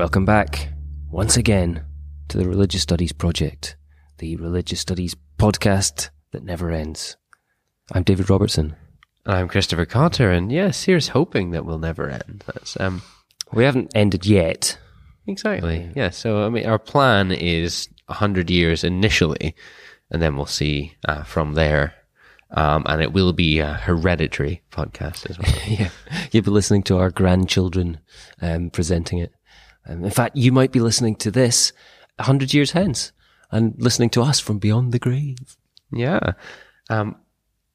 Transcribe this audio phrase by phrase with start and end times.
[0.00, 0.72] Welcome back
[1.10, 1.84] once again
[2.28, 3.76] to the Religious Studies Project,
[4.16, 7.18] the Religious Studies podcast that never ends.
[7.92, 8.76] I'm David Robertson.
[9.26, 12.44] I'm Christopher Cotter, and yes, here's hoping that we'll never end.
[12.46, 13.02] That's um,
[13.52, 14.78] We haven't ended yet.
[15.26, 16.08] exactly yeah.
[16.08, 19.54] So I mean, our plan is hundred years initially,
[20.10, 21.92] and then we'll see uh, from there.
[22.52, 25.54] Um, and it will be a hereditary podcast as well.
[25.68, 25.90] yeah,
[26.32, 28.00] you'll be listening to our grandchildren
[28.40, 29.34] um, presenting it.
[29.86, 31.72] Um, in fact, you might be listening to this
[32.18, 33.12] a hundred years hence
[33.50, 35.56] and listening to us from beyond the grave.
[35.92, 36.32] yeah.
[36.88, 37.16] Um,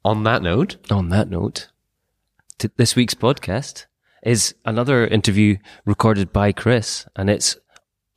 [0.04, 1.70] on that note, On that note,
[2.60, 3.86] t- this week's podcast
[4.24, 7.58] is another interview recorded by Chris, and it's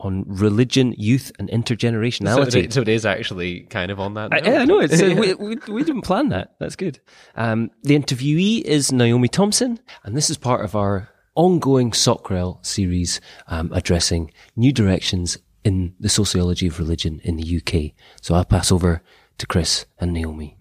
[0.00, 2.64] on religion, youth, and so intergenerationality.
[2.64, 4.32] it, so it is actually kind of on that.
[4.32, 6.54] I, I know it's uh, we, we we didn't plan that.
[6.60, 7.00] That's good.
[7.36, 11.08] Um, the interviewee is Naomi Thompson, and this is part of our
[11.38, 17.92] ongoing Socrel series um, addressing new directions in the sociology of religion in the UK.
[18.20, 19.02] So I'll pass over
[19.38, 20.56] to Chris and Naomi.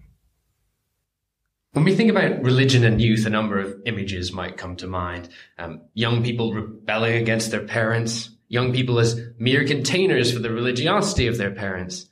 [1.72, 5.28] When we think about religion and youth, a number of images might come to mind.
[5.58, 11.26] Um, young people rebelling against their parents, young people as mere containers for the religiosity
[11.26, 12.06] of their parents,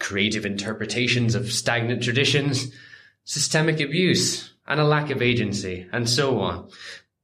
[0.00, 2.72] creative interpretations of stagnant traditions,
[3.24, 6.68] systemic abuse, and a lack of agency, and so on.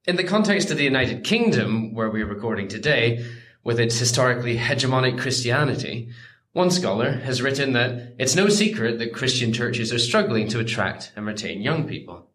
[0.04, 3.24] In the context of the United Kingdom, where we're recording today,
[3.62, 6.08] with its historically hegemonic Christianity,
[6.54, 11.12] one scholar has written that it's no secret that Christian churches are struggling to attract
[11.14, 12.28] and retain young people.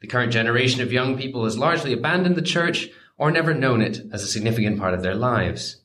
[0.00, 4.00] The current generation of young people has largely abandoned the church or never known it
[4.12, 5.76] as a significant part of their lives.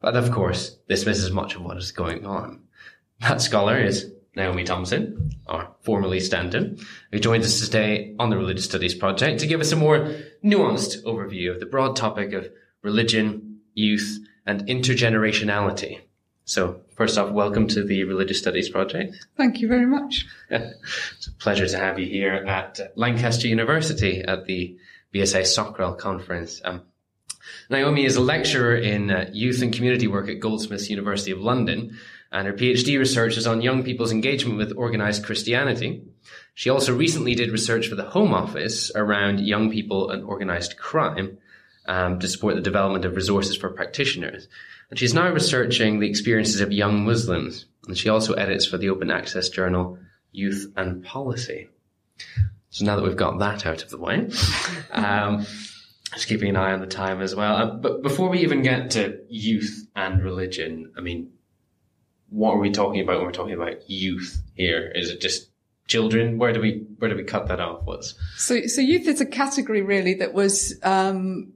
[0.00, 2.62] But of course, this misses much of what is going on.
[3.20, 6.78] That scholar is Naomi Thompson, or formerly Stanton,
[7.10, 11.02] who joins us today on the Religious Studies Project to give us a more nuanced
[11.04, 12.48] overview of the broad topic of
[12.82, 16.00] religion, youth, and intergenerationality.
[16.44, 19.26] So, first off, welcome to the Religious Studies Project.
[19.36, 20.26] Thank you very much.
[20.50, 24.76] it's a pleasure to have you here at Lancaster University at the
[25.12, 26.60] BSA Socrel conference.
[26.62, 26.82] Um,
[27.70, 31.96] Naomi is a lecturer in uh, youth and community work at Goldsmiths University of London,
[32.32, 36.02] and her PhD research is on young people's engagement with organized Christianity.
[36.54, 41.38] She also recently did research for the Home Office around young people and organized crime
[41.86, 44.48] um, to support the development of resources for practitioners.
[44.90, 48.90] And she's now researching the experiences of young Muslims, and she also edits for the
[48.90, 49.98] open access journal
[50.32, 51.68] Youth and Policy.
[52.70, 54.28] So now that we've got that out of the way,
[54.92, 55.46] um,
[56.12, 57.56] just keeping an eye on the time as well.
[57.56, 61.30] Uh, but before we even get to youth and religion, I mean,
[62.28, 64.90] what are we talking about when we're talking about youth here?
[64.94, 65.48] Is it just
[65.86, 66.38] children?
[66.38, 67.82] Where do we where do we cut that off?
[67.84, 71.52] What's So, so youth is a category really that was um,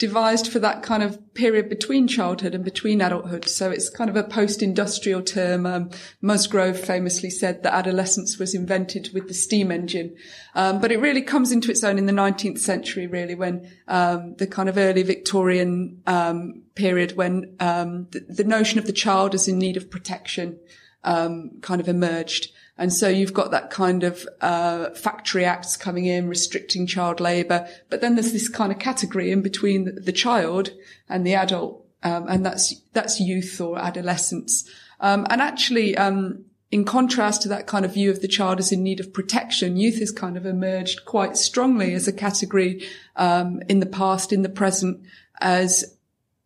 [0.00, 3.46] devised for that kind of period between childhood and between adulthood.
[3.46, 5.66] So it's kind of a post-industrial term.
[5.66, 5.90] Um,
[6.22, 10.16] Musgrove famously said that adolescence was invented with the steam engine,
[10.54, 14.34] um, but it really comes into its own in the 19th century, really, when um,
[14.36, 19.34] the kind of early Victorian um, period, when um, the, the notion of the child
[19.34, 20.58] as in need of protection
[21.04, 22.52] um, kind of emerged.
[22.80, 27.68] And so you've got that kind of uh, factory acts coming in, restricting child labour.
[27.90, 30.70] But then there's this kind of category in between the, the child
[31.06, 34.66] and the adult, um, and that's that's youth or adolescence.
[34.98, 38.72] Um, and actually, um, in contrast to that kind of view of the child as
[38.72, 43.60] in need of protection, youth has kind of emerged quite strongly as a category um,
[43.68, 45.02] in the past, in the present,
[45.42, 45.98] as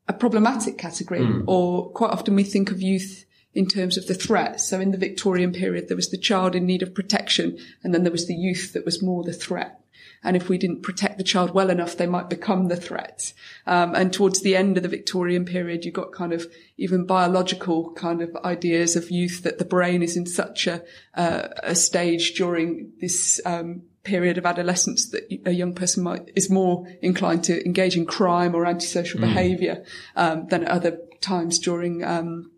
[0.08, 1.24] a problematic category.
[1.46, 4.60] Or quite often we think of youth in terms of the threat.
[4.60, 8.02] So in the Victorian period, there was the child in need of protection, and then
[8.02, 9.80] there was the youth that was more the threat.
[10.24, 13.34] And if we didn't protect the child well enough, they might become the threat.
[13.66, 17.92] Um, and towards the end of the Victorian period, you got kind of even biological
[17.92, 20.82] kind of ideas of youth that the brain is in such a,
[21.14, 26.50] uh, a stage during this um, period of adolescence that a young person might is
[26.50, 29.84] more inclined to engage in crime or antisocial behaviour
[30.16, 32.50] um, than at other times during um,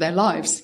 [0.00, 0.62] their lives.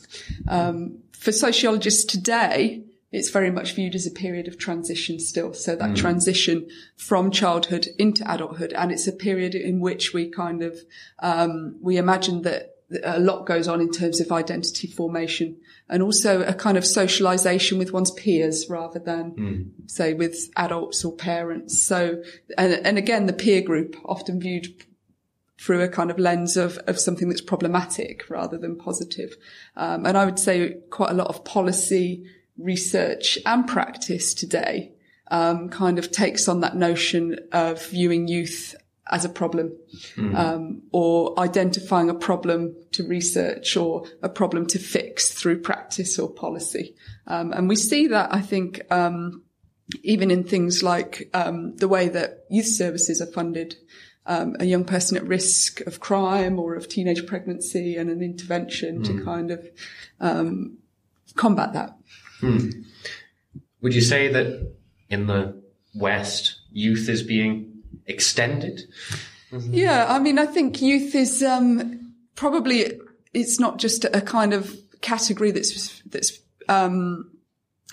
[0.48, 5.52] Um, for sociologists today, it's very much viewed as a period of transition still.
[5.52, 10.62] So that transition from childhood into adulthood, and it's a period in which we kind
[10.62, 10.78] of
[11.18, 12.70] um, we imagine that
[13.04, 15.56] a lot goes on in terms of identity formation
[15.88, 19.34] and also a kind of socialization with one's peers rather than
[19.86, 21.82] say with adults or parents.
[21.82, 22.22] So,
[22.58, 24.66] and, and again, the peer group often viewed
[25.62, 29.36] through a kind of lens of, of something that's problematic rather than positive.
[29.76, 32.24] Um, and I would say quite a lot of policy
[32.58, 34.92] research and practice today
[35.30, 38.74] um, kind of takes on that notion of viewing youth
[39.10, 39.72] as a problem,
[40.34, 46.30] um, or identifying a problem to research or a problem to fix through practice or
[46.30, 46.94] policy.
[47.26, 49.42] Um, and we see that, I think, um,
[50.02, 53.76] even in things like um, the way that youth services are funded.
[54.24, 59.02] Um, a young person at risk of crime or of teenage pregnancy and an intervention
[59.02, 59.66] to kind of
[60.20, 60.78] um,
[61.34, 61.96] combat that.
[63.80, 64.74] Would you say that
[65.10, 65.60] in the
[65.94, 68.82] West, youth is being extended?
[69.50, 73.00] Yeah, I mean, I think youth is um, probably
[73.34, 76.38] it's not just a kind of category that's that's
[76.68, 77.30] um,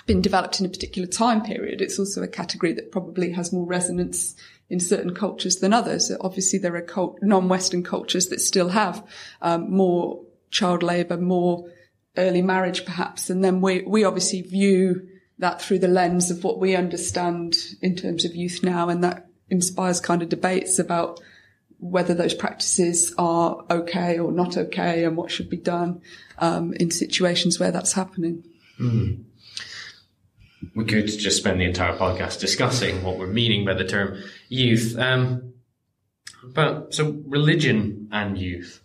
[0.06, 1.82] been developed in a particular time period.
[1.82, 4.36] It's also a category that probably has more resonance
[4.70, 6.12] in certain cultures than others.
[6.22, 9.06] Obviously, there are cult- non-Western cultures that still have
[9.42, 10.22] um, more
[10.52, 11.70] child labour, more
[12.18, 15.08] early marriage, perhaps, and then we we obviously view
[15.38, 19.28] that through the lens of what we understand in terms of youth now, and that
[19.50, 21.20] inspires kind of debates about
[21.80, 26.02] whether those practices are okay or not okay and what should be done
[26.38, 28.44] um, in situations where that's happening.
[30.76, 34.98] We could just spend the entire podcast discussing what we're meaning by the term youth.
[34.98, 35.54] Um,
[36.44, 38.82] but so religion and youth.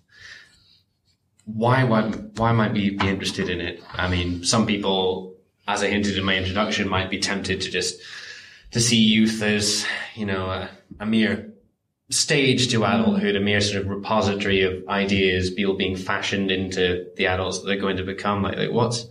[1.46, 3.82] Why, why, why might we be interested in it?
[3.92, 5.36] I mean, some people,
[5.68, 8.00] as I hinted in my introduction, might be tempted to just
[8.70, 10.70] to see youth as, you know, a,
[11.00, 11.52] a mere
[12.10, 17.26] stage to adulthood, a mere sort of repository of ideas, people being fashioned into the
[17.26, 18.42] adults that they're going to become.
[18.42, 19.06] Like, like what's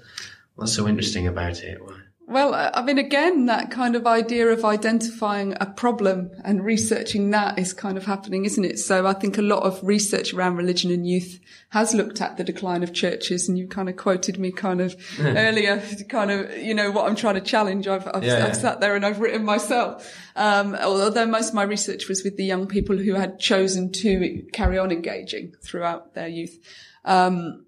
[0.55, 1.83] what's so interesting about it?
[1.83, 2.02] Why?
[2.25, 7.59] Well, I mean, again, that kind of idea of identifying a problem and researching that
[7.59, 8.79] is kind of happening, isn't it?
[8.79, 11.39] So I think a lot of research around religion and youth
[11.71, 14.95] has looked at the decline of churches and you kind of quoted me kind of
[15.19, 17.87] earlier, kind of, you know, what I'm trying to challenge.
[17.87, 18.45] I've, I've, Yeah, yeah.
[18.47, 20.09] I've sat there and I've written myself.
[20.37, 24.43] Um, although most of my research was with the young people who had chosen to
[24.53, 26.57] carry on engaging throughout their youth.
[27.03, 27.65] Um,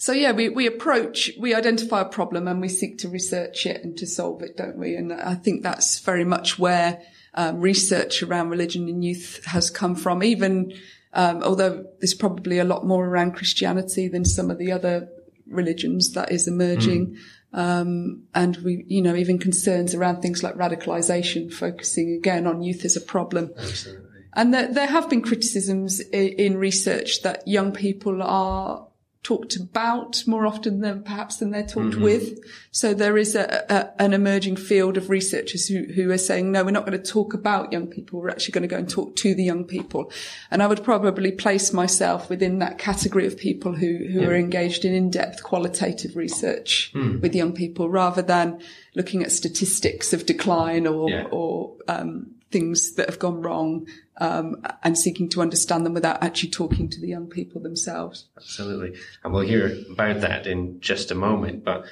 [0.00, 3.84] so yeah, we, we approach, we identify a problem and we seek to research it
[3.84, 4.96] and to solve it, don't we?
[4.96, 7.02] And I think that's very much where
[7.34, 10.22] um, research around religion and youth has come from.
[10.22, 10.72] Even
[11.12, 15.10] um, although there's probably a lot more around Christianity than some of the other
[15.46, 17.18] religions that is emerging.
[17.52, 22.86] Um, and we, you know, even concerns around things like radicalization, focusing again on youth
[22.86, 23.52] as a problem.
[23.58, 24.06] Absolutely.
[24.32, 28.86] And there, there have been criticisms in, in research that young people are
[29.22, 32.38] talked about more often than perhaps than they're talked with.
[32.70, 36.64] So there is a, a, an emerging field of researchers who, who are saying, no,
[36.64, 38.18] we're not going to talk about young people.
[38.18, 40.10] We're actually going to go and talk to the young people.
[40.50, 44.86] And I would probably place myself within that category of people who, who are engaged
[44.86, 48.60] in in-depth qualitative research with young people rather than
[48.94, 51.24] looking at statistics of decline or, Yeah.
[51.30, 53.86] or, um, things that have gone wrong,
[54.18, 58.26] um, and seeking to understand them without actually talking to the young people themselves.
[58.36, 58.98] Absolutely.
[59.22, 61.64] And we'll hear about that in just a moment.
[61.64, 61.84] But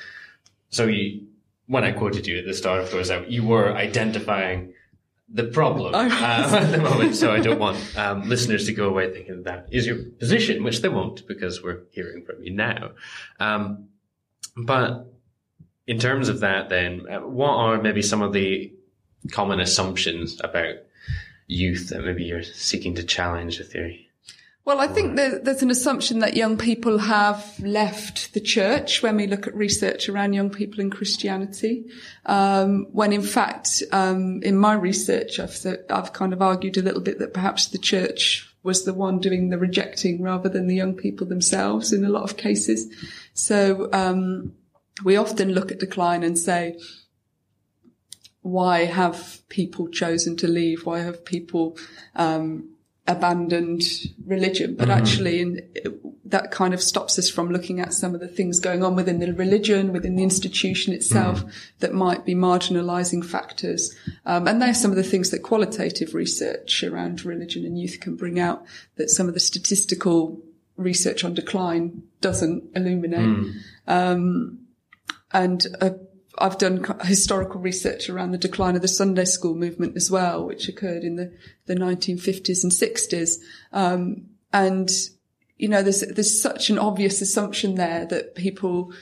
[0.70, 1.26] so you,
[1.66, 4.74] when I quoted you at the start, of course, uh, you were identifying
[5.28, 7.14] the problem I uh, at the moment.
[7.14, 10.80] So I don't want um, listeners to go away thinking that is your position, which
[10.80, 12.90] they won't because we're hearing from you now.
[13.38, 13.88] Um,
[14.56, 15.12] but
[15.86, 18.72] in terms of that, then, uh, what are maybe some of the
[19.32, 20.76] common assumptions about
[21.46, 24.08] youth that maybe you're seeking to challenge a theory?
[24.68, 29.16] Well, I think there, there's an assumption that young people have left the church when
[29.16, 31.86] we look at research around young people in Christianity.
[32.26, 35.56] Um, when in fact, um, in my research, I've,
[35.88, 39.48] I've kind of argued a little bit that perhaps the church was the one doing
[39.48, 42.92] the rejecting rather than the young people themselves in a lot of cases.
[43.32, 44.52] So, um,
[45.02, 46.78] we often look at decline and say,
[48.50, 50.86] why have people chosen to leave?
[50.86, 51.76] Why have people
[52.16, 52.70] um,
[53.06, 53.82] abandoned
[54.24, 54.74] religion?
[54.76, 55.60] But actually, in,
[56.24, 59.18] that kind of stops us from looking at some of the things going on within
[59.18, 61.42] the religion, within the institution itself,
[61.80, 63.94] that might be marginalising factors.
[64.26, 68.16] Um, and they're some of the things that qualitative research around religion and youth can
[68.16, 68.64] bring out.
[68.96, 70.40] That some of the statistical
[70.76, 73.54] research on decline doesn't illuminate.
[73.86, 74.60] Um,
[75.32, 75.66] and
[76.40, 80.68] I've done historical research around the decline of the Sunday school movement as well, which
[80.68, 81.32] occurred in the,
[81.66, 83.36] the 1950s and 60s.
[83.72, 84.90] Um, and,
[85.56, 88.92] you know, there's, there's such an obvious assumption there that people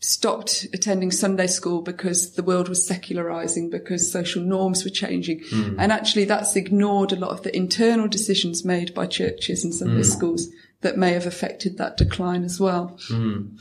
[0.00, 5.42] stopped attending Sunday school because the world was secularizing, because social norms were changing.
[5.50, 5.74] Hmm.
[5.78, 9.96] And actually that's ignored a lot of the internal decisions made by churches and Sunday
[9.96, 10.02] hmm.
[10.02, 10.48] schools
[10.82, 12.98] that may have affected that decline as well.
[13.08, 13.56] Hmm.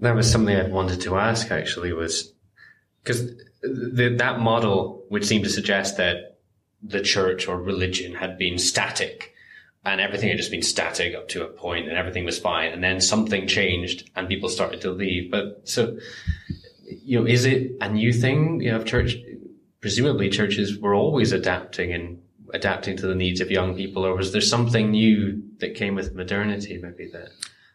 [0.00, 2.32] That was something I'd wanted to ask actually was
[3.02, 6.38] because that model would seem to suggest that
[6.82, 9.34] the church or religion had been static
[9.84, 12.72] and everything had just been static up to a point and everything was fine.
[12.72, 15.30] And then something changed and people started to leave.
[15.30, 15.98] But so,
[16.86, 18.60] you know, is it a new thing?
[18.60, 19.16] You know, church,
[19.80, 24.32] presumably churches were always adapting and adapting to the needs of young people, or was
[24.32, 27.30] there something new that came with modernity maybe that?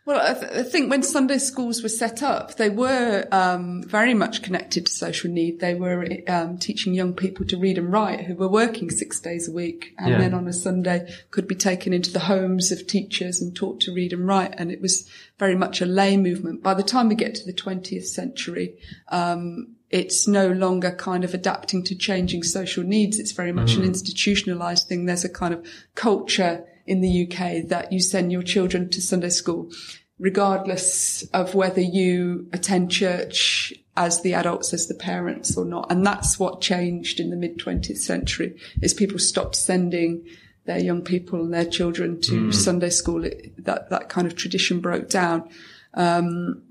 [0.05, 4.13] Well, I, th- I, think when Sunday schools were set up, they were um, very
[4.13, 5.59] much connected to social need.
[5.59, 9.49] They were um, teaching young people to read and write who were working six days
[9.49, 10.17] a week, and yeah.
[10.19, 13.93] then on a Sunday could be taken into the homes of teachers and taught to
[13.93, 14.53] read and write.
[14.59, 15.09] And it was
[15.39, 16.61] very much a lay movement.
[16.61, 18.77] By the time we get to the 20th century,
[19.09, 23.17] um, it's no longer kind of adapting to changing social needs.
[23.17, 23.77] It's very much mm.
[23.77, 25.05] an institutionalized thing.
[25.05, 29.29] There's a kind of culture in the UK that you send your children to Sunday
[29.29, 29.71] school,
[30.19, 35.91] regardless of whether you attend church as the adults, as the parents or not.
[35.91, 40.25] And that's what changed in the mid 20th century is people stopped sending
[40.65, 42.53] their young people and their children to mm.
[42.53, 43.23] Sunday school.
[43.23, 45.49] It, that, that kind of tradition broke down.
[45.93, 46.63] Um,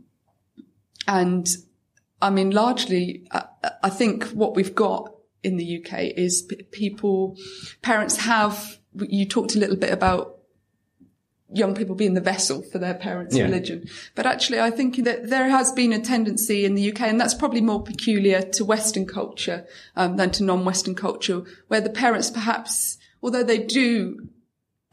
[1.07, 1.49] and
[2.21, 3.45] I mean, largely, I,
[3.85, 7.37] I think what we've got in the UK is p- people,
[7.83, 10.39] parents have you talked a little bit about
[11.53, 13.45] young people being the vessel for their parents' yeah.
[13.45, 13.89] religion.
[14.15, 17.35] But actually, I think that there has been a tendency in the UK, and that's
[17.35, 22.99] probably more peculiar to Western culture um, than to non-Western culture, where the parents perhaps,
[23.23, 24.29] although they do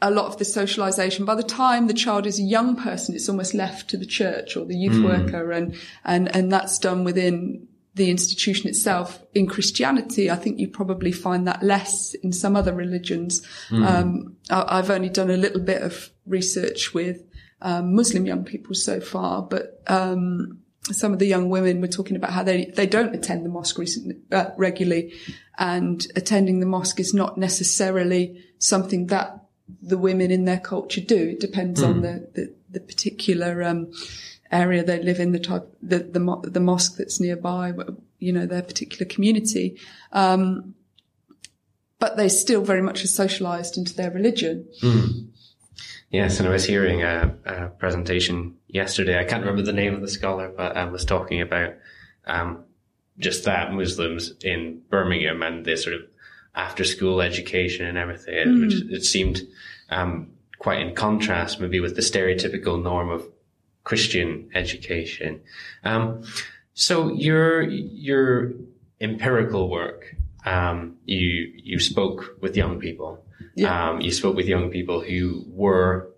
[0.00, 3.28] a lot of the socialization, by the time the child is a young person, it's
[3.28, 5.04] almost left to the church or the youth mm.
[5.04, 9.22] worker, and and and that's done within the institution itself.
[9.34, 13.46] In Christianity, I think you probably find that less in some other religions.
[13.68, 13.86] Mm.
[13.86, 17.22] Um, I, have only done a little bit of research with
[17.60, 22.16] um, Muslim young people so far, but um, some of the young women were talking
[22.16, 25.12] about how they they don't attend the mosque recently, uh, regularly,
[25.58, 29.44] and attending the mosque is not necessarily something that
[29.80, 31.30] the women in their culture do.
[31.30, 31.88] It depends mm.
[31.88, 33.92] on the the, the particular um,
[34.52, 37.72] area they live in, the type, the, the, the mosque that's nearby,
[38.18, 39.78] you know, their particular community.
[40.12, 40.74] Um,
[41.98, 44.68] but they still very much are socialized into their religion.
[44.82, 45.28] Mm.
[46.10, 49.18] Yes, and I was hearing a, a, presentation yesterday.
[49.18, 51.74] I can't remember the name of the scholar, but I was talking about
[52.26, 52.64] um,
[53.18, 56.02] just that Muslims in Birmingham and this sort of
[56.54, 58.60] after school education and everything, mm.
[58.60, 59.40] which it seemed
[59.88, 63.26] um, quite in contrast maybe with the stereotypical norm of
[63.84, 65.40] Christian education.
[65.84, 66.24] Um,
[66.74, 68.52] so your your
[69.00, 73.24] empirical work, um, you you spoke with young people.
[73.54, 73.90] Yeah.
[73.90, 76.10] Um, you spoke with young people who were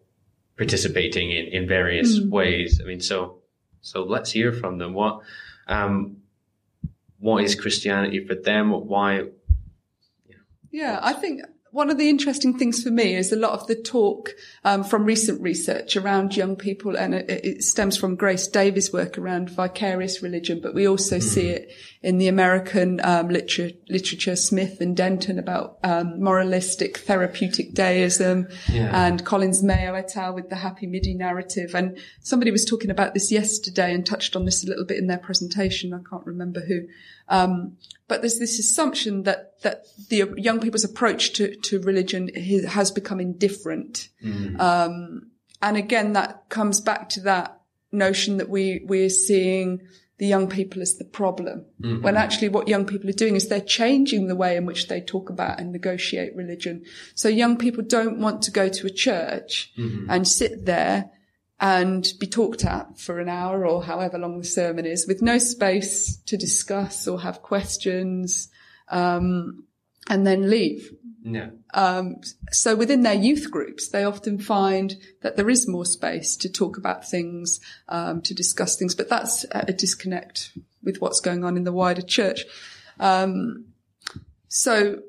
[0.57, 2.31] participating in, in various mm.
[2.31, 2.81] ways.
[2.83, 3.39] I mean, so
[3.81, 4.95] so let's hear from them.
[4.95, 5.21] What
[5.67, 6.19] um,
[7.19, 8.71] what is Christianity for them?
[8.71, 9.25] Why?
[10.71, 11.43] Yeah, I think
[11.75, 14.31] one of the interesting things for me is a lot of the talk
[14.63, 19.19] um, from recent research around young people, and it, it, stems from Grace Davie's work
[19.19, 21.23] around vicarious religion, but we also mm.
[21.23, 27.75] see it in the American um, literature, literature, Smith and Denton about um, moralistic therapeutic
[27.75, 29.07] deism, yeah.
[29.07, 30.33] and Collins Mayo et al.
[30.33, 31.75] with the happy MIDI narrative.
[31.75, 35.09] And somebody was talking about this yesterday and touched on this a little bit in
[35.09, 35.93] their presentation.
[35.93, 36.87] I can't remember who.
[37.29, 42.29] Um, but there's this assumption that, that the young people's approach to, to religion
[42.67, 44.09] has become indifferent.
[44.23, 44.61] Mm.
[44.61, 45.31] Um,
[45.63, 49.81] and again, that comes back to that notion that we, we're seeing
[50.19, 51.65] the young people as the problem.
[51.81, 52.03] Mm-hmm.
[52.03, 55.01] When actually what young people are doing is they're changing the way in which they
[55.01, 56.85] talk about and negotiate religion.
[57.15, 60.09] So young people don't want to go to a church mm-hmm.
[60.09, 61.11] and sit there
[61.61, 65.39] and be talked at for an hour or however long the sermon is with no
[65.39, 68.49] space to discuss or have questions,
[68.89, 69.65] um,
[70.09, 70.91] and then leave.
[71.23, 71.51] Yeah.
[71.73, 72.17] Um,
[72.51, 76.77] so within their youth groups, they often find that there is more space to talk
[76.77, 80.51] about things, um, to discuss things, but that's a disconnect
[80.83, 82.45] with what's going on in the wider church.
[83.01, 83.67] Um,
[84.49, 85.01] so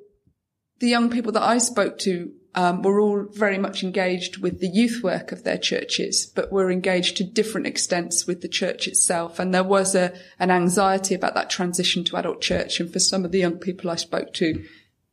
[0.79, 4.67] the young people that I spoke to um, were all very much engaged with the
[4.67, 9.39] youth work of their churches, but were engaged to different extents with the church itself.
[9.39, 12.79] And there was a, an anxiety about that transition to adult church.
[12.79, 14.63] And for some of the young people I spoke to,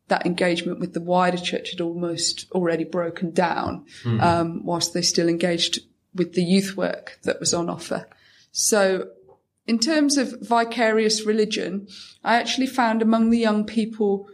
[0.08, 4.20] that engagement with the wider church had almost already broken down, mm-hmm.
[4.20, 5.80] um, whilst they still engaged
[6.14, 8.08] with the youth work that was on offer.
[8.52, 9.08] So
[9.66, 11.88] in terms of vicarious religion,
[12.22, 14.28] I actually found among the young people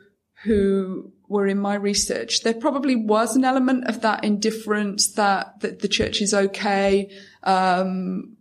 [0.45, 5.81] who were in my research, there probably was an element of that indifference that, that
[5.81, 7.11] the church is okay.
[7.43, 8.37] Um,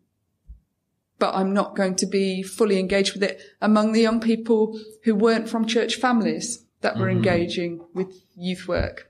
[1.19, 5.15] but I'm not going to be fully engaged with it among the young people who
[5.15, 6.63] weren't from church families.
[6.81, 9.09] that were engaging with youth work.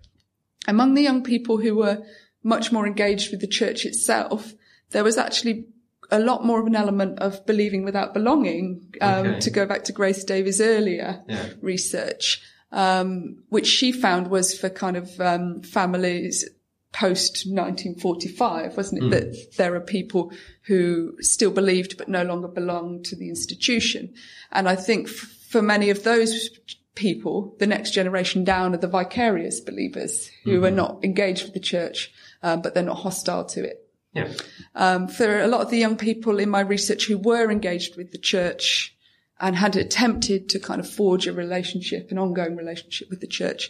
[0.69, 2.01] Among the young people who were
[2.41, 4.53] much more engaged with the church itself,
[4.91, 5.65] there was actually
[6.09, 9.39] a lot more of an element of believing without belonging, um, Okay.
[9.41, 11.49] to go back to Grace Davie's earlier Yeah.
[11.61, 16.47] research, um, which she found was for kind of um, families
[16.93, 19.09] post 1945, wasn't it?
[19.11, 20.31] That there are people
[20.63, 24.13] who still believed but no longer belonged to the institution.
[24.51, 25.13] And I think f-
[25.49, 26.49] for many of those
[26.95, 31.59] people, the next generation down are the vicarious believers who are not engaged with the
[31.59, 33.87] church, um, but they're not hostile to it.
[34.13, 34.33] Yeah.
[34.73, 38.11] Um, for a lot of the young people in my research who were engaged with
[38.11, 38.96] the church
[39.39, 43.69] and had attempted to kind of forge a relationship, an ongoing relationship with the church,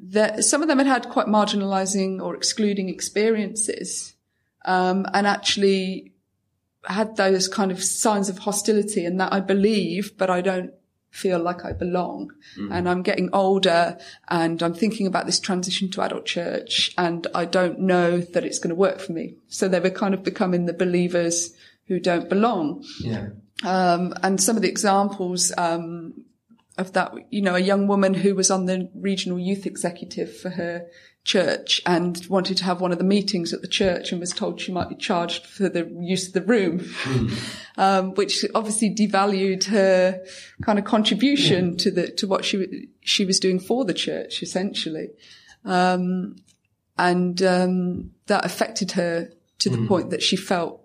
[0.00, 4.14] that some of them had had quite marginalizing or excluding experiences,
[4.64, 6.12] um, and actually
[6.84, 10.72] had those kind of signs of hostility and that I believe, but I don't
[11.10, 12.32] feel like I belong.
[12.72, 13.96] And I'm getting older
[14.28, 18.58] and I'm thinking about this transition to adult church and I don't know that it's
[18.58, 19.36] going to work for me.
[19.46, 21.54] So they were kind of becoming the believers
[21.86, 22.84] who don't belong.
[23.00, 23.28] Yeah.
[23.64, 26.24] Um, and some of the examples, um,
[26.76, 30.50] of that, you know, a young woman who was on the regional youth executive for
[30.50, 30.86] her
[31.22, 34.60] church and wanted to have one of the meetings at the church and was told
[34.60, 36.84] she might be charged for the use of the room,
[37.78, 40.22] um, which obviously devalued her
[40.62, 45.10] kind of contribution to the, to what she, she was doing for the church, essentially.
[45.64, 46.36] Um,
[46.98, 50.84] and, um, that affected her to the point that she felt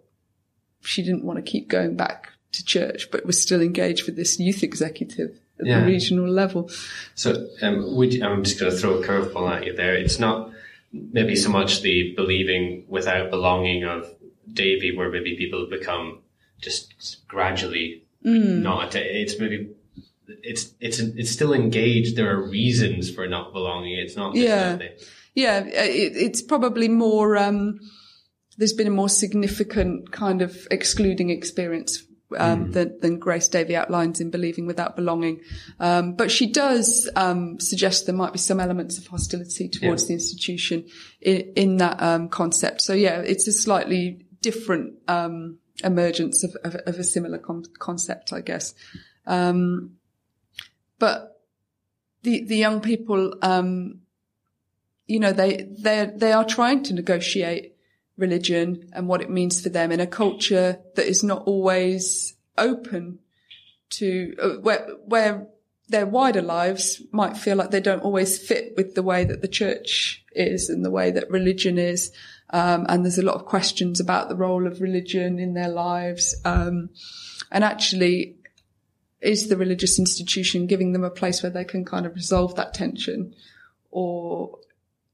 [0.82, 4.40] she didn't want to keep going back to church, but was still engaged with this
[4.40, 5.82] youth executive at Yeah.
[5.82, 6.70] the regional level.
[7.16, 9.94] So, um, would you, I'm just going to throw a curveball at you there.
[9.96, 10.52] It's not
[10.92, 14.08] maybe so much the believing without belonging of
[14.52, 16.20] Davie, where maybe people become
[16.60, 18.96] just gradually not.
[18.96, 19.70] It's maybe
[20.44, 22.16] it's it's it's still engaged.
[22.16, 23.98] There are reasons for not belonging.
[24.00, 24.34] It's not.
[24.34, 24.78] just Yeah.
[25.36, 27.38] Yeah, it, it's probably more.
[27.38, 27.80] Um,
[28.58, 32.04] there's been a more significant kind of excluding experience
[32.38, 35.42] um, than, than Grace Davie outlines in Believing Without Belonging.
[35.80, 40.08] Um, but she does um, suggest there might be some elements of hostility towards Yeah.
[40.08, 40.86] the institution
[41.22, 42.82] in, in that um, concept.
[42.82, 48.32] So yeah, it's a slightly different um, emergence of, of, of a similar con- concept,
[48.34, 48.74] I guess.
[49.26, 49.96] Um,
[51.00, 51.42] but
[52.24, 54.02] the the young people, um,
[55.08, 57.76] you know, they they they are trying to negotiate
[58.20, 63.20] religion and what it means for them in a culture that is not always open
[63.90, 65.48] to uh, where where
[65.90, 69.48] their wider lives might feel like they don't always fit with the way that the
[69.48, 72.12] church is and the way that religion is.
[72.52, 76.36] Um, and there's a lot of questions about the role of religion in their lives.
[76.46, 76.92] Um,
[77.52, 78.36] and actually,
[79.22, 82.74] is the religious institution giving them a place where they can kind of resolve that
[82.74, 83.34] tension?
[83.92, 84.60] Or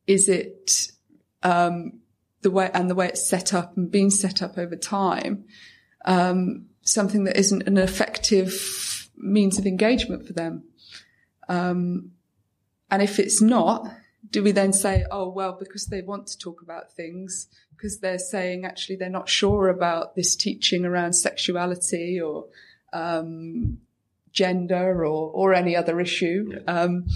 [0.08, 0.92] is it,
[1.42, 2.00] um,
[2.46, 5.46] the way, and the way it's set up and been set up over time,
[6.06, 10.64] um, something that isn't an effective means of engagement for them?
[11.50, 12.12] Um,
[12.92, 13.88] and if it's not,
[14.30, 18.20] do we then say, oh, well, because they want to talk about things, because they're
[18.20, 22.46] saying actually they're not sure about this teaching around sexuality or,
[22.94, 23.80] um,
[24.32, 26.62] gender or, or any other issue.
[26.68, 27.08] Um,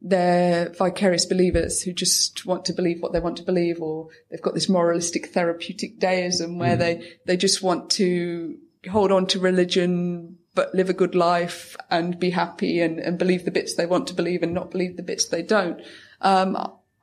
[0.00, 4.42] they're vicarious believers who just want to believe what they want to believe, or they've
[4.42, 8.56] got this moralistic therapeutic deism where they, they just want to
[8.90, 13.44] hold on to religion, but live a good life and be happy and, and believe
[13.44, 15.80] the bits they want to believe and not believe the bits they don't.
[16.20, 16.56] Um,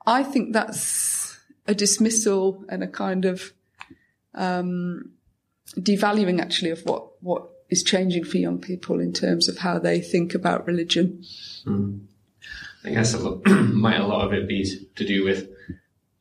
[0.06, 3.52] I think that's a dismissal and a kind of,
[4.34, 5.12] um,
[5.76, 10.00] devaluing actually of what, what is changing for young people in terms of how they
[10.00, 11.22] think about religion.
[12.86, 15.48] I guess a lot, might a lot of it be to do with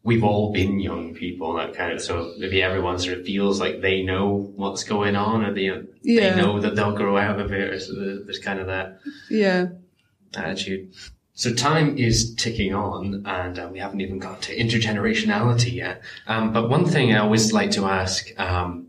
[0.03, 2.01] we've all been young people, that kind of.
[2.01, 5.81] So maybe everyone sort of feels like they know what's going on, or they Yeah.
[6.03, 7.81] they know that they'll grow out of it.
[7.81, 8.99] So there's kind of that
[9.29, 9.67] Yeah.
[10.35, 10.91] attitude.
[11.33, 16.01] So time is ticking on, and uh, we haven't even got to intergenerationality yet.
[16.27, 18.87] Um, but one thing I always like to ask um,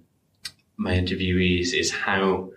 [0.76, 2.50] my interviewees is how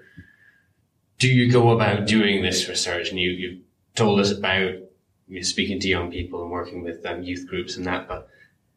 [1.18, 3.10] do you go about doing this research?
[3.10, 3.60] And you, you've
[3.96, 4.74] told us about
[5.42, 8.28] speaking to young people and working with um, youth groups and that, but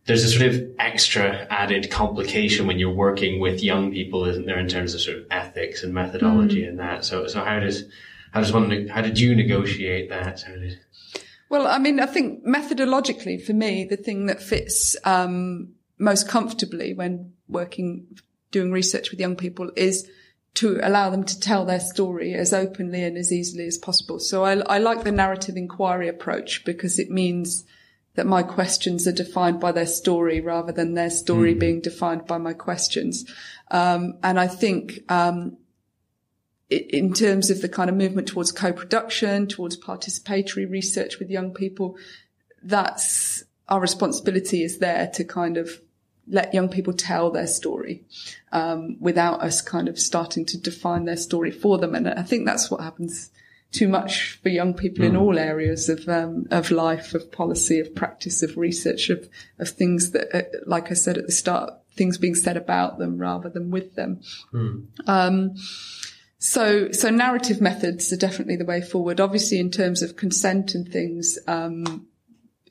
[0.07, 4.59] there's a sort of extra added complication when you're working with young people, isn't there,
[4.59, 7.05] in terms of sort of ethics and methodology and that.
[7.05, 7.85] So, so how does
[8.33, 10.43] how does one how did you negotiate that?
[10.47, 10.79] Did,
[11.49, 16.95] Well, I mean, I think methodologically for me, the thing that fits um, most comfortably
[16.95, 18.07] when working,
[18.51, 20.09] doing research with young people is
[20.55, 24.19] to allow them to tell their story as openly and as easily as possible.
[24.19, 27.65] So I, I like the narrative inquiry approach because it means
[28.15, 31.59] that my questions are defined by their story rather than their story mm.
[31.59, 33.25] being defined by my questions.
[33.71, 35.57] Um, and I think, um,
[36.69, 41.53] it, in terms of the kind of movement towards co-production, towards participatory research with young
[41.53, 41.97] people,
[42.63, 45.81] that's our responsibility is there to kind of
[46.29, 48.05] let young people tell their story
[48.53, 51.95] um, without us kind of starting to define their story for them.
[51.95, 53.31] And I think that's what happens
[53.73, 55.09] too much for young people mm.
[55.09, 55.21] in hmm.
[55.21, 60.11] all areas of um, of life, of policy, of practice, of research, of of things
[60.11, 63.71] that, uh, like I said at the start, things being said about them rather than
[63.71, 64.21] with them.
[64.53, 64.87] Mm.
[65.07, 65.55] Um,
[66.39, 69.21] so, so narrative methods are definitely the way forward.
[69.21, 72.09] Obviously, in terms of consent and things, um,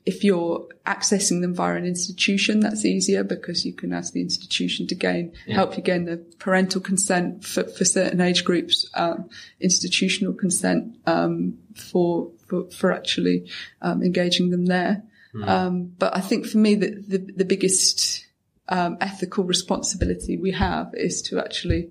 [0.04, 4.86] if you're accessing them via an institution, that's easier because you can ask the institution
[4.88, 5.54] to gain, yeah.
[5.54, 9.28] help you gain the parental consent for, for certain age groups, um,
[9.60, 13.48] institutional consent, um, for, for, for, actually,
[13.80, 15.02] um, engaging them there.
[15.34, 15.92] Mm.
[15.98, 18.26] but I think for me, the, the, the biggest,
[18.68, 21.90] um, ethical responsibility we have is to actually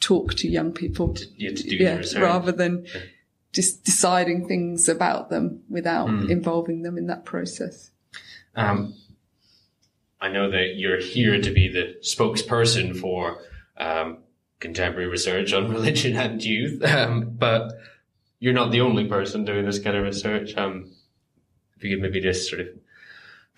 [0.00, 1.14] talk to young people.
[1.14, 3.00] To, yeah, to yeah rather than, yeah
[3.52, 6.30] just deciding things about them without mm.
[6.30, 7.90] involving them in that process.
[8.54, 8.94] Um,
[10.20, 13.38] I know that you're here to be the spokesperson for
[13.76, 14.18] um,
[14.60, 17.72] contemporary research on religion and youth, um, but
[18.38, 20.56] you're not the only person doing this kind of research.
[20.56, 20.92] Um,
[21.76, 22.68] if you could maybe just sort of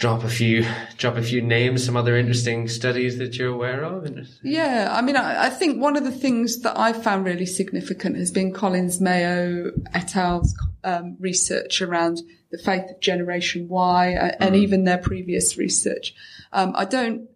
[0.03, 4.05] drop a few drop a few names, some other interesting studies that you're aware of?
[4.43, 8.17] Yeah, I mean, I, I, think one of the things that I found really significant
[8.17, 14.33] has been Collins Mayo et al.'s um, research around the faith of Generation Y uh,
[14.41, 14.59] and mm.
[14.59, 16.17] even their previous research.
[16.53, 17.29] Um, I don't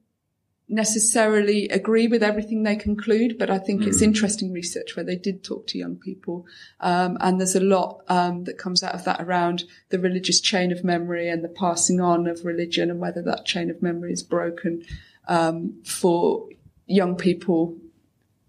[0.68, 3.87] necessarily agree with everything they conclude, but I think mm.
[3.87, 6.44] it's interesting research where they did talk to young people.
[6.81, 10.72] Um, and there's a lot um, that comes out of that around the religious chain
[10.72, 14.24] of memory and the passing on of religion and whether that chain of memory is
[14.24, 14.85] broken
[15.29, 16.48] um, for
[16.87, 17.76] young people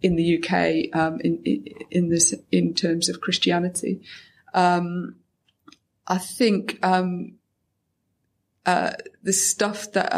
[0.01, 4.01] in the UK um, in, in this in terms of Christianity.
[4.53, 5.15] Um,
[6.07, 7.36] I think um,
[8.67, 8.91] uh,
[9.23, 10.13] the stuff that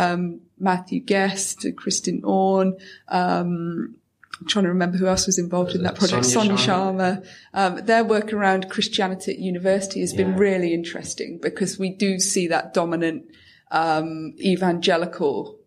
[0.57, 3.95] Matthew Guest, Kristin Aune, um,
[4.41, 6.25] I'm trying to remember who else was involved in that project.
[6.25, 7.25] Sonya, Sharma.
[7.53, 10.23] Um, their work around Christianity at university has yeah.
[10.23, 13.25] been really interesting because we do see that dominant
[13.71, 15.59] um, evangelical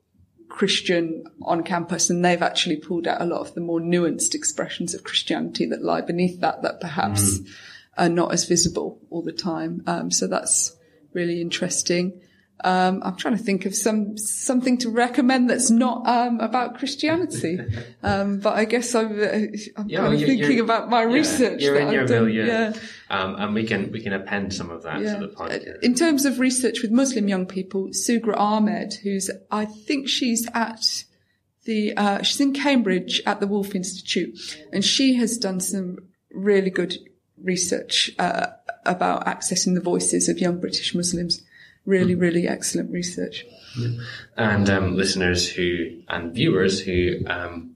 [0.49, 4.95] Christian on campus, and they've actually pulled out a lot of the more nuanced expressions
[4.95, 7.49] of Christianity that lie beneath that that perhaps mm.
[7.97, 9.83] are not as visible all the time.
[9.87, 10.77] Um, so that's
[11.13, 12.21] really interesting.
[12.65, 17.59] Um, I'm trying to think of some something to recommend that's not um, about Christianity,
[18.03, 19.25] um, but I guess I'm, uh,
[19.77, 21.63] I'm yeah, kind of thinking about my yeah, research.
[21.63, 22.73] You're in your done, milieu, yeah.
[23.11, 25.15] Um, and we can we can append some of that yeah.
[25.15, 25.83] to the podcast.
[25.83, 31.05] In terms of research with Muslim young people, Sughra Ahmed, who's I think she's at
[31.65, 34.39] the uh, she's in Cambridge at the Woolf Institute,
[34.73, 35.99] and she has done some
[36.31, 36.97] really good
[37.43, 38.47] research uh,
[38.85, 41.43] about accessing the voices of young British Muslims
[41.87, 43.45] really, really excellent research.
[44.37, 47.75] And um, listeners who and viewers who um,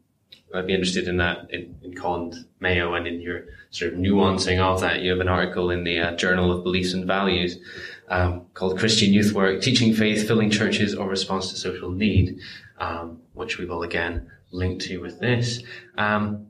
[0.53, 4.59] might be interested in that in, in Collins Mayo and in your sort of nuancing
[4.59, 7.59] of that, you have an article in the uh, Journal of Beliefs and Values
[8.09, 12.39] um, called Christian Youth Work: Teaching Faith, Filling Churches, or Response to Social Need,
[12.79, 15.63] um, which we will again link to with this.
[15.99, 16.47] Um,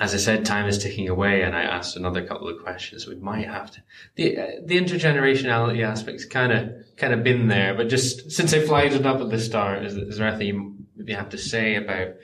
[0.00, 3.06] as I said, time is ticking away, and I asked another couple of questions.
[3.06, 3.82] We might have to
[4.14, 8.60] the uh, the intergenerationality aspect's kind of kind of been there, but just since I
[8.60, 11.74] flagged it up at the start, is, is there anything you maybe have to say
[11.74, 12.14] about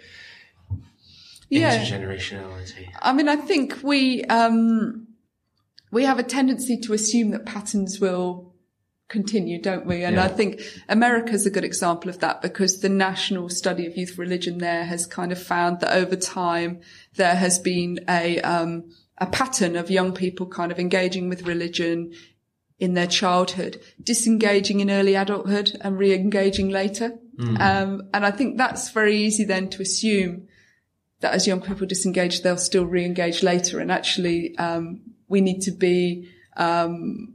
[1.49, 1.77] yeah.
[1.77, 2.89] intergenerationality?
[3.03, 5.09] I mean, I think we um,
[5.91, 8.54] we have a tendency to assume that patterns will
[9.09, 10.03] continue, don't we?
[10.03, 10.25] And yeah.
[10.25, 14.59] I think America's a good example of that because the national study of youth religion
[14.59, 16.81] there has kind of found that over time
[17.17, 22.13] there has been a, um, a pattern of young people kind of engaging with religion
[22.79, 27.19] in their childhood, disengaging in early adulthood and re-engaging later.
[27.39, 27.61] Mm.
[27.61, 30.49] Um, and I think that's very easy then to assume
[31.21, 33.81] that as young people disengage, they'll still re-engage later.
[33.81, 37.35] And actually, um, we need to be, um,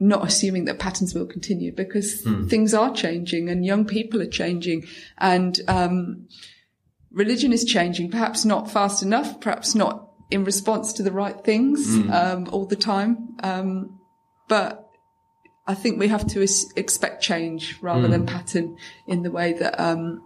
[0.00, 2.48] not assuming that patterns will continue because mm.
[2.48, 4.86] things are changing and young people are changing
[5.18, 6.28] and um,
[7.10, 11.86] religion is changing perhaps not fast enough perhaps not in response to the right things
[11.88, 12.12] mm.
[12.12, 13.98] um, all the time um,
[14.46, 14.88] but
[15.66, 16.40] i think we have to
[16.76, 18.10] expect change rather mm.
[18.10, 20.22] than pattern in the way that um,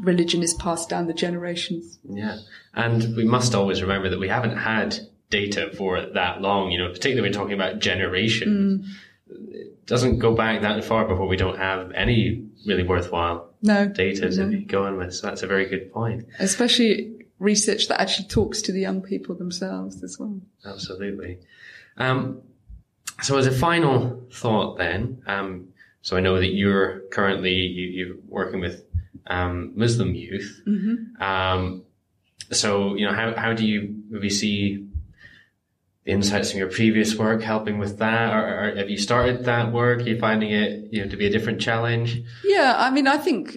[0.00, 1.98] religion is passed down the generations.
[2.08, 2.38] Yeah.
[2.74, 4.98] And we must always remember that we haven't had
[5.30, 8.86] data for that long, you know, particularly when talking about generations.
[9.28, 14.30] It doesn't go back that far before we don't have any really worthwhile No data
[14.30, 14.50] to no.
[14.50, 15.14] be going with.
[15.14, 16.26] So that's a very good point.
[16.38, 20.40] especially research that actually talks to the young people themselves as well.
[20.64, 21.38] Absolutely.
[21.96, 22.40] Um,
[23.22, 25.68] so as a final thought then, um,
[26.02, 28.84] so I know that you're currently, you, you're working with,
[29.26, 30.62] um, Muslim youth.
[31.20, 31.82] Um,
[32.52, 34.86] so, you know, how, how do you maybe see
[36.06, 38.32] insights from your previous work helping with that?
[38.32, 40.00] Or, or have you started that work?
[40.00, 42.22] Are you finding it, you know, to be a different challenge?
[42.44, 43.56] Yeah, I mean, I think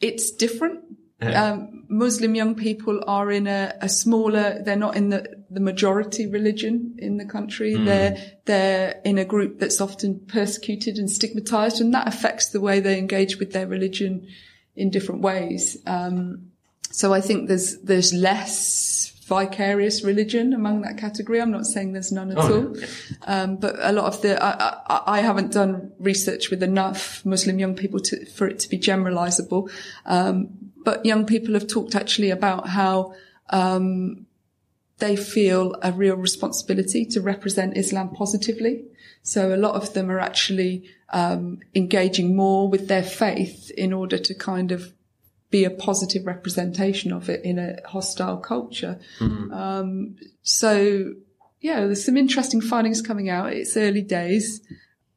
[0.00, 0.80] it's different.
[1.20, 1.52] Yeah.
[1.52, 6.26] Um, Muslim young people are in a, a smaller, they're not in the, the majority
[6.26, 7.76] religion in the country.
[7.76, 12.80] They're, they're in a group that's often persecuted and stigmatized and that affects the way
[12.80, 14.26] they engage with their religion
[14.74, 15.76] in different ways.
[15.86, 16.50] Um,
[16.90, 21.40] so I think there's, there's less vicarious religion among that category.
[21.40, 22.62] I'm not saying there's none at Oh, all.
[22.62, 22.86] no.
[23.26, 27.58] Um, but a lot of the, I, I, I haven't done research with enough Muslim
[27.58, 29.70] young people to, for it to be generalizable.
[30.06, 30.48] Um,
[30.84, 33.14] but young people have talked actually about how,
[33.50, 34.26] um,
[34.98, 38.84] they feel a real responsibility to represent Islam positively.
[39.22, 44.18] So a lot of them are actually, um, engaging more with their faith in order
[44.18, 44.92] to kind of
[45.52, 48.98] be a positive representation of it in a hostile culture.
[49.52, 51.12] Um, so
[51.60, 53.52] yeah, there's some interesting findings coming out.
[53.52, 54.60] It's early days.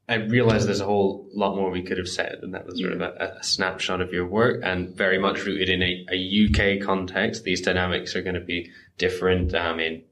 [0.07, 2.93] I realize there's a whole lot more we could have said, and that was sort
[2.93, 6.85] of a, a snapshot of your work and very much rooted in a, a UK
[6.85, 7.43] context.
[7.43, 10.03] These dynamics are going to be different um, in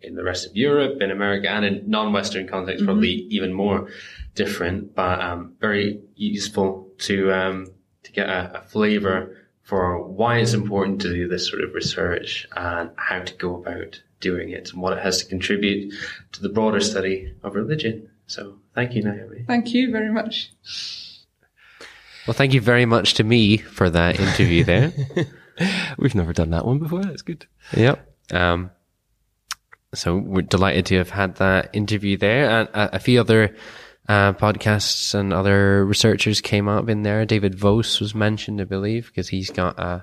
[0.00, 3.88] in the rest of Europe, in America, and in non-Western context, probably even more
[4.34, 4.94] different.
[4.94, 7.66] But um, very useful to um,
[8.06, 12.46] to get a, a flavour for why it's important to do this sort of research
[12.56, 15.92] and how to go about doing it and what it has to contribute
[16.32, 18.08] to the broader study of religion.
[18.28, 19.44] So thank you, Naomi.
[19.46, 20.52] Thank you very much.
[22.26, 24.92] Well, thank you very much to me for that interview there.
[25.98, 27.04] We've never done that one before.
[27.04, 27.46] That's good.
[27.76, 28.14] Yep.
[28.32, 28.70] Um,
[29.94, 33.56] so we're delighted to have had that interview there, and a, a few other
[34.08, 37.24] uh, podcasts and other researchers came up in there.
[37.24, 40.00] David Voas was mentioned, I believe, because he's got uh,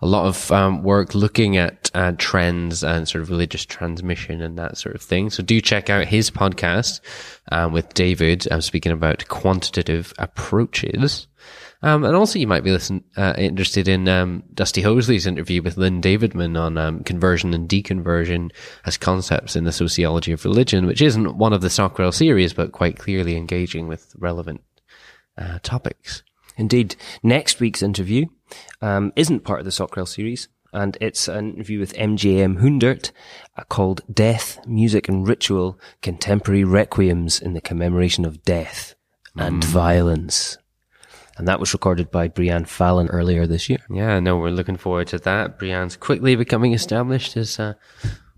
[0.00, 4.58] a lot of um, work looking at uh, trends and sort of religious transmission and
[4.58, 5.30] that sort of thing.
[5.30, 7.00] So do check out his podcast
[7.50, 8.46] um, with David.
[8.50, 11.26] I'm speaking about quantitative approaches.
[11.82, 15.76] Um, and also you might be listen, uh, interested in, um, Dusty Hoesly's interview with
[15.76, 18.50] Lynn Davidman on, um, conversion and deconversion
[18.86, 22.72] as concepts in the sociology of religion, which isn't one of the Socrel series, but
[22.72, 24.62] quite clearly engaging with relevant,
[25.36, 26.22] uh, topics.
[26.56, 26.96] Indeed.
[27.22, 28.26] Next week's interview
[28.80, 33.12] um, isn't part of the Socrel series, and it's an interview with MJM Hundert
[33.56, 38.94] uh, called Death, Music and Ritual Contemporary Requiems in the Commemoration of Death
[39.36, 40.56] and Violence.
[41.38, 43.78] And that was recorded by Breann Fallon earlier this year.
[43.90, 45.58] Yeah, no, we're looking forward to that.
[45.58, 47.74] Breann's quickly becoming established as, uh,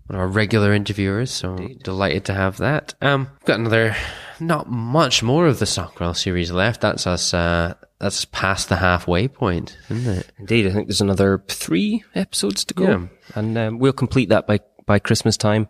[0.07, 2.95] one of our regular interviewers, so delighted to have that.
[3.01, 3.95] Um, we've got another,
[4.39, 6.81] not much more of the Socrel series left.
[6.81, 10.31] That's us, uh, that's past the halfway point, isn't it?
[10.39, 13.05] Indeed, I think there's another three episodes to go, Yeah.
[13.35, 15.67] and um, we'll complete that by by Christmas time,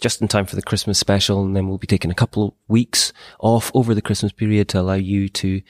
[0.00, 2.54] just in time for the Christmas special, and then we'll be taking a couple of
[2.66, 5.60] weeks off over the Christmas period to allow you to,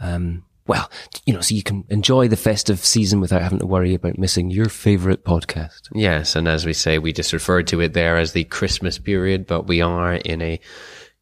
[0.00, 0.90] um, well,
[1.24, 4.50] you know, so you can enjoy the festive season without having to worry about missing
[4.50, 5.88] your favorite podcast.
[5.94, 9.46] Yes, and as we say, we just referred to it there as the Christmas period,
[9.46, 10.60] but we are in a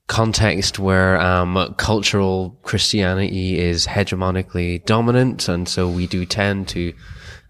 [0.08, 6.92] context where um, cultural Christianity is hegemonically dominant, and so we do tend to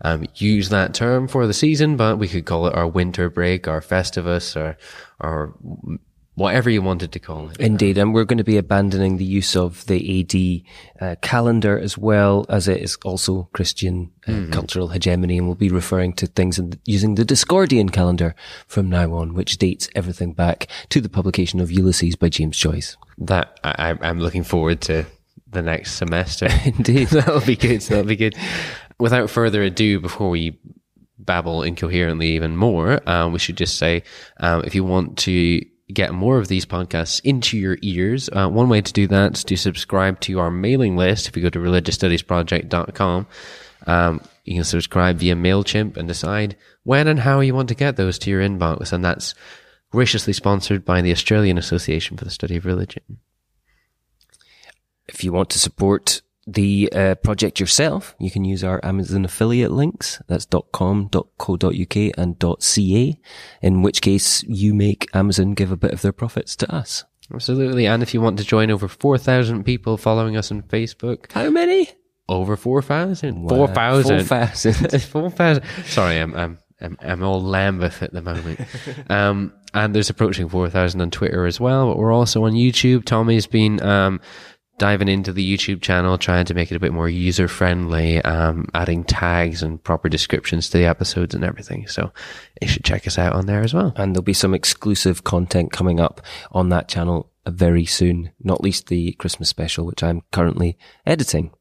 [0.03, 3.67] um, use that term for the season, but we could call it our winter break,
[3.67, 4.77] our Festivus, or
[5.19, 5.55] or
[6.37, 7.59] whatever you wanted to call it.
[7.59, 10.21] Indeed, and we're going to be abandoning the use of the
[11.01, 15.57] AD uh, calendar as well as it is also Christian uh, cultural hegemony, and we'll
[15.57, 18.35] be referring to things in, using the Discordian calendar
[18.67, 22.97] from now on, which dates everything back to the publication of Ulysses by James Joyce.
[23.19, 25.07] That I, I'm looking forward to
[25.51, 26.49] the next semester.
[26.65, 27.09] Indeed.
[27.11, 27.81] That'll be good.
[27.81, 28.37] That'll be good.
[28.99, 30.59] Without further ado, before we
[31.19, 34.03] babble incoherently even more, um, we should just say,
[34.39, 38.69] um, if you want to get more of these podcasts into your ears, uh, one
[38.69, 41.29] way to do that is to subscribe to our mailing list.
[41.29, 43.27] If you go to religiousstudiesproject.com,
[43.87, 47.97] um, you can subscribe via MailChimp and decide when and how you want to get
[47.97, 48.93] those to your inbox.
[48.93, 49.35] And that's
[49.91, 53.19] graciously sponsored by the Australian Association for the Study of Religion.
[55.09, 59.73] If you want to support the uh, project yourself, you can use our Amazon affiliate
[59.73, 60.23] links.
[60.29, 63.21] That's .com, .co.uk and .ca,
[63.63, 67.05] in which case you make Amazon give a bit of their profits to us.
[67.33, 67.87] Absolutely.
[67.87, 71.89] And if you want to join over 4,000 people following us on Facebook, How many?
[72.29, 73.43] over 4,000.
[73.43, 73.49] Wow.
[73.49, 74.25] 4,000.
[74.25, 75.03] 4,000.
[75.03, 75.65] 4,000.
[75.87, 78.61] Sorry, I'm, I'm, I'm, I'm all Lambeth at the moment.
[79.11, 83.05] um, and there's approaching 4,000 on Twitter as well, but we're also on YouTube.
[83.05, 84.21] Tommy's been, um,
[84.79, 88.69] diving into the YouTube channel, trying to make it a bit more user friendly, um,
[88.75, 91.87] adding tags and proper descriptions to the episodes and everything.
[91.87, 92.13] So
[92.61, 93.93] you should check us out on there as well.
[93.97, 96.21] and there'll be some exclusive content coming up
[96.53, 101.53] on that channel very soon, not least the Christmas special, which I'm currently editing.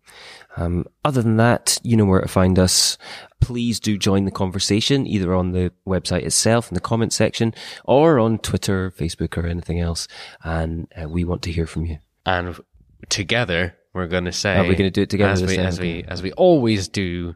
[0.57, 2.97] Um, other than that, you know where to find us.
[3.41, 8.19] Please do join the conversation either on the website itself in the comment section or
[8.19, 10.07] on Twitter, Facebook or anything else.
[10.43, 11.99] And uh, we want to hear from you.
[12.25, 12.57] And
[13.09, 16.03] together, we're going to say, Are we gonna do it together as we, as we,
[16.07, 17.35] as we always do.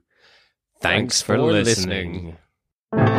[0.82, 2.38] Thanks, for, listening.
[2.94, 3.19] listening.